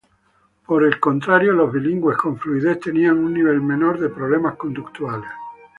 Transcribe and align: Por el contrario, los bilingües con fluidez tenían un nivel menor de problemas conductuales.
Por 0.65 0.83
el 0.83 0.99
contrario, 0.99 1.53
los 1.53 1.71
bilingües 1.71 2.17
con 2.17 2.35
fluidez 2.39 2.79
tenían 2.79 3.19
un 3.19 3.35
nivel 3.35 3.61
menor 3.61 3.99
de 3.99 4.09
problemas 4.09 4.55
conductuales. 4.55 5.29